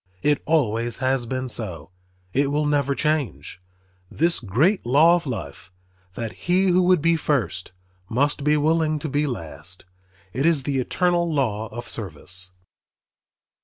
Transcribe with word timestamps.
It 0.23 0.41
always 0.47 0.97
has 0.97 1.27
been 1.27 1.47
so, 1.47 1.91
it 2.33 2.49
will 2.51 2.65
never 2.65 2.95
change, 2.95 3.61
this 4.09 4.39
great 4.39 4.83
law 4.83 5.13
of 5.15 5.27
life, 5.27 5.71
that 6.15 6.31
he 6.31 6.69
who 6.69 6.81
would 6.81 7.03
be 7.03 7.15
first 7.15 7.71
must 8.09 8.43
be 8.43 8.57
willing 8.57 8.97
to 8.97 9.07
be 9.07 9.27
last. 9.27 9.85
It 10.33 10.47
is 10.47 10.63
the 10.63 10.79
eternal 10.79 11.31
law 11.31 11.67
of 11.67 11.87
service. 11.87 12.53